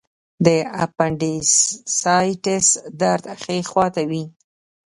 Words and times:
د 0.45 0.47
اپنډیسایټس 0.83 2.67
درد 3.01 3.25
ښي 3.41 3.59
خوا 3.69 3.87
ته 3.95 4.01
وي. 4.09 4.23